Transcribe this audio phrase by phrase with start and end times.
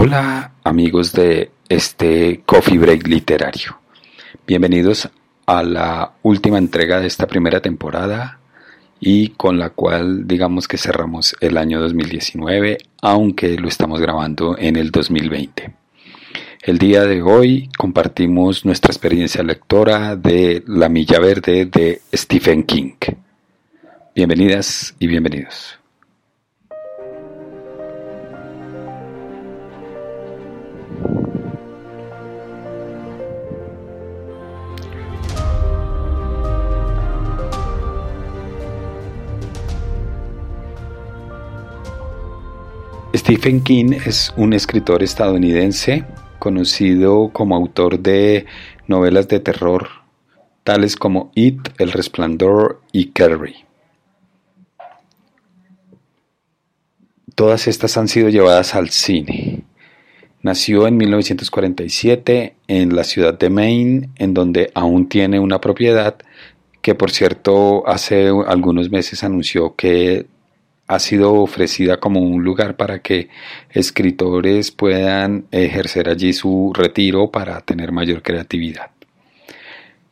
[0.00, 3.80] Hola amigos de este Coffee Break literario.
[4.46, 5.08] Bienvenidos
[5.44, 8.38] a la última entrega de esta primera temporada
[9.00, 14.76] y con la cual digamos que cerramos el año 2019, aunque lo estamos grabando en
[14.76, 15.74] el 2020.
[16.62, 22.94] El día de hoy compartimos nuestra experiencia lectora de La Milla Verde de Stephen King.
[24.14, 25.77] Bienvenidas y bienvenidos.
[43.14, 46.04] Stephen King es un escritor estadounidense
[46.38, 48.46] conocido como autor de
[48.86, 49.88] novelas de terror
[50.68, 53.64] tales como It, El Resplandor y Carrie.
[57.34, 59.64] Todas estas han sido llevadas al cine.
[60.42, 66.16] Nació en 1947 en la ciudad de Maine, en donde aún tiene una propiedad
[66.82, 70.26] que por cierto hace algunos meses anunció que
[70.88, 73.28] ha sido ofrecida como un lugar para que
[73.70, 78.90] escritores puedan ejercer allí su retiro para tener mayor creatividad.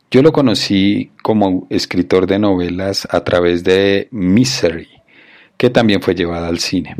[0.09, 4.87] Yo lo conocí como escritor de novelas a través de Misery,
[5.57, 6.95] que también fue llevada al cine.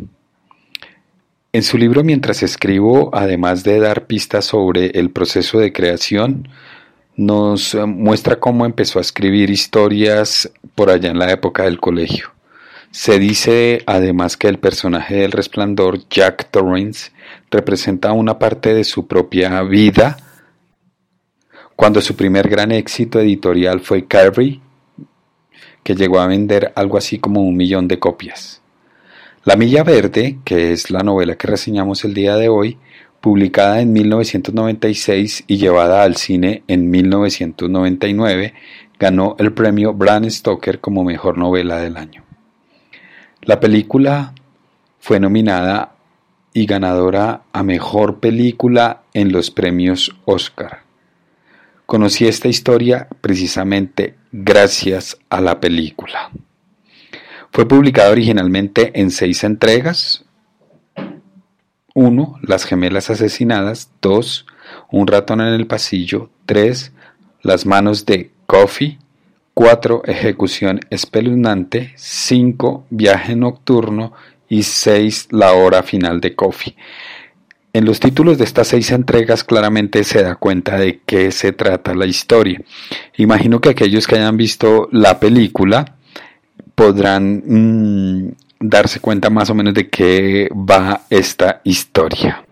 [1.54, 6.50] En su libro Mientras escribo, además de dar pistas sobre el proceso de creación,
[7.16, 12.37] nos muestra cómo empezó a escribir historias por allá en la época del colegio.
[12.92, 17.12] Se dice además que el personaje del resplandor, Jack Torrance,
[17.52, 20.18] representa una parte de su propia vida
[21.76, 24.60] cuando su primer gran éxito editorial fue Carrie,
[25.84, 28.62] que llegó a vender algo así como un millón de copias.
[29.46, 32.78] La Milla Verde, que es la novela que reseñamos el día de hoy,
[33.22, 38.54] publicada en 1996 y llevada al cine en 1999,
[39.00, 42.27] ganó el premio Bram Stoker como mejor novela del año.
[43.48, 44.34] La película
[45.00, 45.96] fue nominada
[46.52, 50.82] y ganadora a Mejor Película en los premios Oscar.
[51.86, 56.30] Conocí esta historia precisamente gracias a la película.
[57.54, 60.26] Fue publicada originalmente en seis entregas.
[61.94, 62.40] 1.
[62.42, 63.92] Las gemelas asesinadas.
[64.02, 64.46] 2.
[64.92, 66.30] Un ratón en el pasillo.
[66.48, 66.92] 3.
[67.44, 69.00] Las manos de Coffee.
[69.58, 70.04] 4.
[70.06, 71.92] Ejecución espeluznante.
[71.96, 72.86] 5.
[72.92, 74.14] Viaje nocturno.
[74.48, 75.30] Y 6.
[75.32, 76.76] La hora final de Coffee.
[77.74, 81.96] En los títulos de estas seis entregas claramente se da cuenta de qué se trata
[81.96, 82.62] la historia.
[83.18, 85.96] Imagino que aquellos que hayan visto la película
[86.76, 92.46] podrán mm, darse cuenta más o menos de qué va esta historia.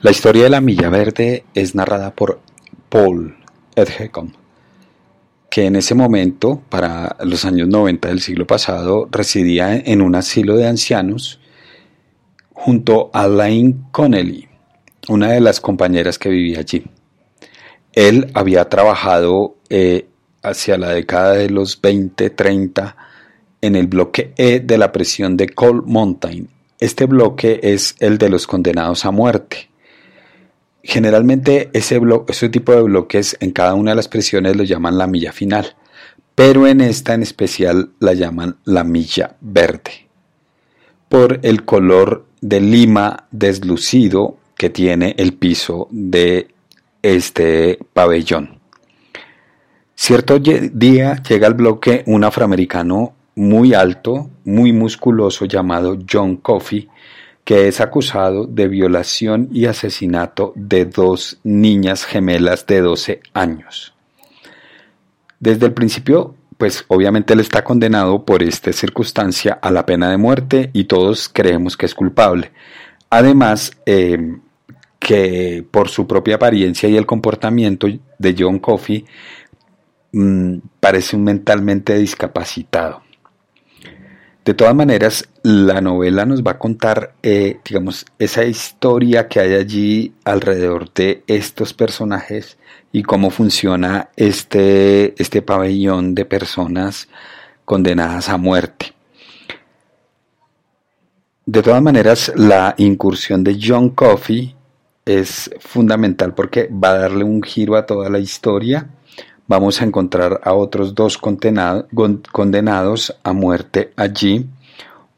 [0.00, 2.40] La historia de la Milla Verde es narrada por
[2.88, 3.36] Paul
[3.74, 4.47] Edgecombe
[5.50, 10.56] que en ese momento, para los años 90 del siglo pasado, residía en un asilo
[10.56, 11.40] de ancianos
[12.52, 14.48] junto a Lane Connelly,
[15.08, 16.84] una de las compañeras que vivía allí.
[17.92, 20.06] Él había trabajado eh,
[20.42, 22.94] hacia la década de los 20-30
[23.60, 26.48] en el bloque E de la prisión de Coal Mountain.
[26.78, 29.68] Este bloque es el de los condenados a muerte.
[30.88, 32.00] Generalmente ese,
[32.48, 35.76] tipo de bloques en cada una de las prisiones lo llaman la milla final,
[36.34, 40.08] pero en esta en especial la llaman la milla verde,
[41.10, 46.48] por el color de lima deslucido que tiene el piso de
[47.02, 48.58] este pabellón.
[49.94, 56.88] Cierto día llega al bloque un afroamericano muy alto, muy musculoso llamado John Coffey,
[57.48, 63.94] que es acusado de violación y asesinato de dos niñas gemelas de 12 años.
[65.40, 70.18] Desde el principio, pues obviamente él está condenado por esta circunstancia a la pena de
[70.18, 72.52] muerte y todos creemos que es culpable.
[73.08, 74.42] Además, em,
[74.98, 77.88] que por su propia apariencia y el comportamiento
[78.18, 79.06] de John Coffey
[80.12, 83.00] mm, parece un mentalmente discapacitado.
[84.44, 89.54] De todas maneras, la novela nos va a contar, eh, digamos, esa historia que hay
[89.54, 92.58] allí alrededor de estos personajes
[92.92, 97.08] y cómo funciona este, este pabellón de personas
[97.64, 98.92] condenadas a muerte.
[101.46, 104.54] De todas maneras, la incursión de John Coffey
[105.06, 108.86] es fundamental porque va a darle un giro a toda la historia
[109.48, 114.46] vamos a encontrar a otros dos condenados a muerte allí.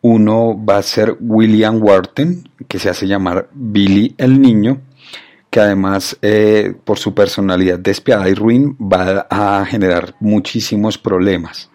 [0.03, 4.81] Uno va a ser William Wharton, que se hace llamar Billy el Niño,
[5.51, 11.71] que además eh, por su personalidad despiadada y ruin va a generar muchísimos problemas.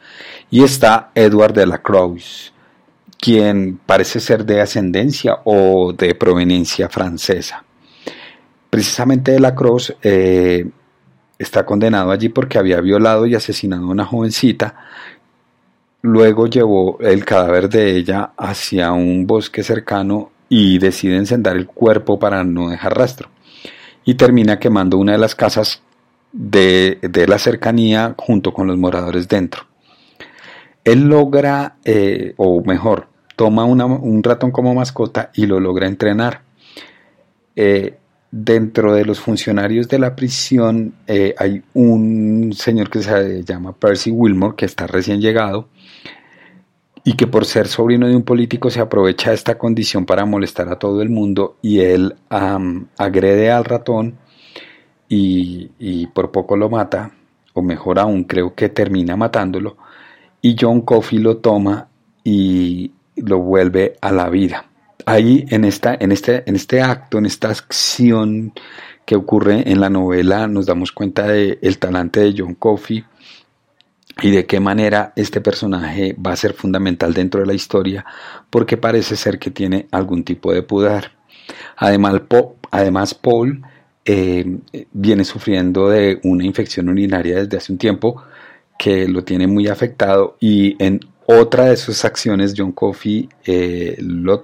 [0.49, 2.53] Y está Edward de la Croix,
[3.19, 7.63] quien parece ser de ascendencia o de proveniencia francesa.
[8.69, 10.69] Precisamente de la Croix eh,
[11.37, 14.75] está condenado allí porque había violado y asesinado a una jovencita.
[16.05, 22.19] Luego llevó el cadáver de ella hacia un bosque cercano y decide encender el cuerpo
[22.19, 23.29] para no dejar rastro.
[24.03, 25.81] Y termina quemando una de las casas
[26.31, 29.63] de, la cercanía junto con los moradores dentro.
[30.83, 36.43] Él logra, eh, o mejor, toma un ratón como mascota y lo logra entrenar.
[37.55, 37.97] Eh,
[38.37, 44.11] dentro de los funcionarios de la prisión eh, hay un señor que se llama Percy
[44.11, 45.69] Wilmore, que está recién llegado,
[47.05, 50.77] y que por ser sobrino de un político se aprovecha esta condición para molestar a
[50.77, 54.17] todo el mundo y él agrede al ratón
[55.07, 57.11] y, y, por poco lo mata,
[57.53, 59.77] o mejor aún creo que termina matándolo,
[60.41, 61.87] y John Coffey lo toma
[62.21, 64.65] y lo vuelve a la vida
[65.05, 68.53] ahí en, esta, en, este, en este acto, en esta acción
[69.05, 73.05] que ocurre en la novela, nos damos cuenta del el talante de John Coffey
[74.21, 78.05] y de qué manera este personaje va a ser fundamental dentro de la historia,
[78.49, 81.11] porque parece ser que tiene algún tipo de poder.
[81.77, 82.21] Además,
[82.71, 83.61] además Paul
[84.05, 84.45] eh,
[84.93, 88.23] viene sufriendo de una infección urinaria desde hace un tiempo
[88.77, 94.43] que lo tiene muy afectado y en otra de sus acciones, John Coffey eh, lo,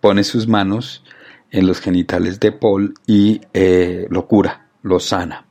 [0.00, 1.02] pone sus manos
[1.50, 5.46] en los genitales de Paul y eh, lo cura, lo sana.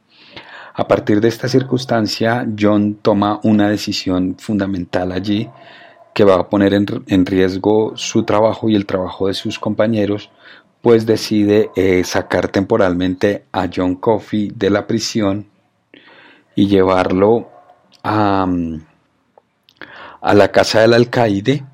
[0.74, 5.50] A partir de esta circunstancia, John toma una decisión fundamental allí
[6.14, 10.30] que va a poner en, riesgo su trabajo y el trabajo de sus compañeros,
[10.82, 15.48] pues decide eh, sacar temporalmente a John Coffey de la prisión
[16.56, 17.50] y llevarlo
[18.04, 18.46] a...
[18.46, 18.93] Mm,
[20.24, 21.66] a la casa del alcaide,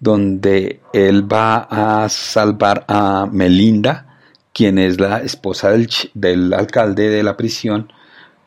[0.00, 4.06] donde él va a salvar a Melinda,
[4.54, 5.70] quien es la esposa
[6.14, 7.92] del, alcalde de la prisión,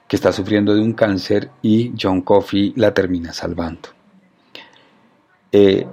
[0.08, 3.90] que está sufriendo de un cáncer, y John Coffey la termina salvando.
[5.52, 5.86] Eh,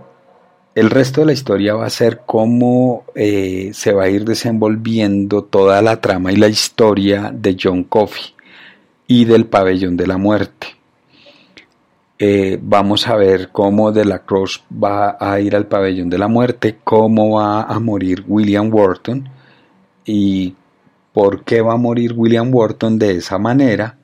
[0.75, 5.45] el resto de la historia va a ser cómo eh, se va a ir desenvolviendo
[5.45, 8.35] toda la trama y la historia de John Coffey
[9.07, 10.78] y del pabellón de la muerte.
[12.21, 16.27] Eh, vamos a ver cómo De la Cross va a ir al pabellón de la
[16.27, 19.29] muerte, cómo va a morir William Wharton
[20.05, 20.53] y
[21.13, 23.97] por qué va a morir William Wharton de esa manera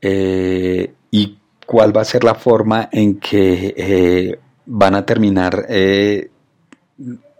[0.00, 5.66] eh, y cuál va a ser la forma en que eh, van a terminar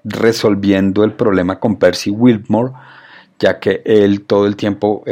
[0.02, 2.72] resolviendo el problema con Percy Wilmore,
[3.38, 5.04] ya que él todo el tiempo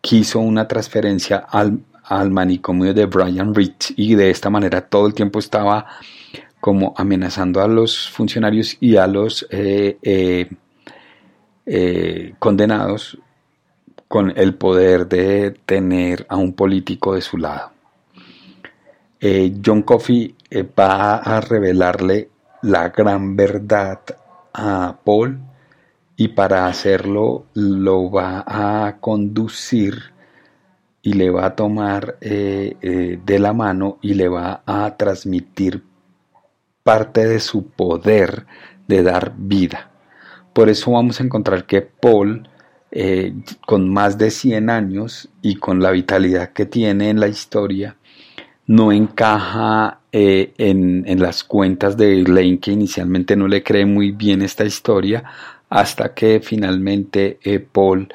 [0.00, 5.14] quiso una transferencia al, al manicomio de Brian Rich y de esta manera todo el
[5.14, 5.86] tiempo estaba
[6.64, 10.48] como amenazando a los funcionarios y a los eh, eh,
[11.66, 13.18] eh, condenados
[14.08, 17.72] con el poder de tener a un político de su lado.
[19.64, 20.34] John Coffey
[20.78, 22.30] va a revelarle
[22.62, 24.00] la gran verdad
[24.54, 25.38] a Paul
[26.16, 30.13] y para hacerlo lo va a conducir
[31.04, 35.82] y le va a tomar eh, eh, de la mano y le va a transmitir
[36.82, 38.46] parte de su poder
[38.88, 39.90] de dar vida.
[40.54, 42.48] Por eso vamos a encontrar que Paul,
[42.90, 43.34] eh,
[43.66, 47.96] con más de 100 años y con la vitalidad que tiene en la historia,
[48.66, 54.64] no encaja en, las cuentas de Lane, que inicialmente no le cree muy bien esta
[54.64, 55.22] historia,
[55.68, 57.38] hasta que finalmente
[57.72, 58.08] Paul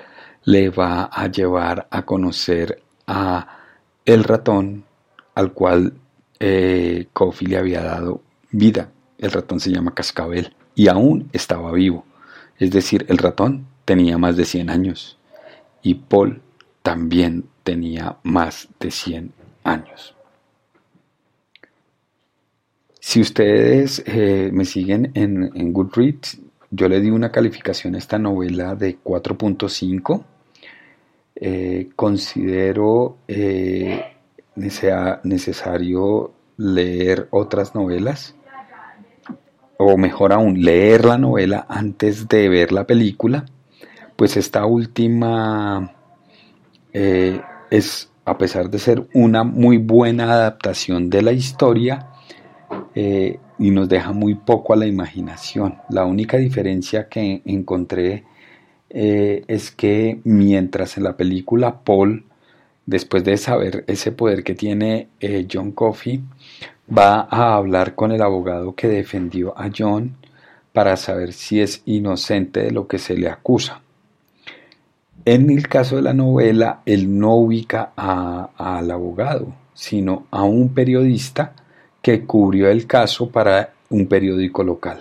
[0.43, 3.59] le va a llevar a conocer a
[4.05, 4.85] el ratón
[5.35, 5.93] al cual
[6.39, 7.07] eh,
[7.41, 8.91] le había dado vida.
[9.17, 12.05] El ratón se llama Cascabel y aún estaba vivo.
[12.57, 15.17] Es decir, el ratón tenía más de 100 años
[15.81, 16.41] y Paul
[16.81, 20.15] también tenía más de 100 años.
[22.99, 26.39] Si ustedes eh, me siguen en, en Goodreads,
[26.71, 30.23] yo le di una calificación a esta novela de 4.5
[31.41, 34.03] eh, considero eh,
[34.55, 38.35] necesario leer otras novelas,
[39.77, 43.45] o mejor aún, leer la novela antes de ver la película,
[44.17, 45.93] pues esta última
[46.91, 52.09] eh, es, a pesar de ser una muy buena adaptación de la historia,
[53.59, 55.75] y nos deja muy poco a la imaginación.
[55.89, 58.23] La única diferencia que encontré
[58.89, 62.23] eh, es que mientras en la película Paul,
[62.85, 66.21] después de saber ese poder que tiene eh, John Coffey,
[66.97, 70.15] va a hablar con el abogado que defendió a John
[70.73, 73.81] para saber si es inocente de lo que se le acusa.
[75.25, 81.53] En el caso de la novela, él no ubica al abogado, sino a un periodista
[82.01, 84.99] que cubrió el caso para un periódico local.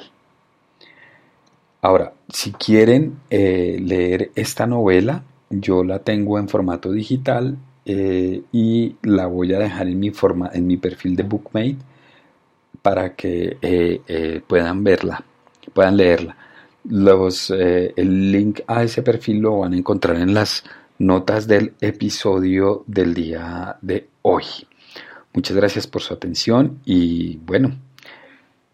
[1.81, 8.97] Ahora, si quieren eh, leer esta novela, yo la tengo en formato digital eh, y
[9.02, 11.76] la voy a dejar en mi, forma, en mi perfil de Bookmate
[12.83, 15.25] para que eh, puedan verla,
[15.73, 16.37] puedan leerla.
[16.85, 20.64] Los, el link a ese perfil lo van a encontrar en las
[20.99, 24.45] notas del episodio del día de hoy.
[25.38, 27.78] Muchas gracias por su atención y bueno,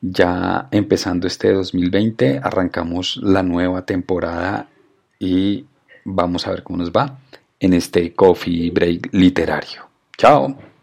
[0.01, 4.67] ya empezando este 2020 arrancamos la nueva temporada
[5.19, 5.67] y
[6.07, 7.19] vamos a ver cómo nos va
[7.61, 9.83] en este coffee break literario.
[10.17, 10.74] Chao.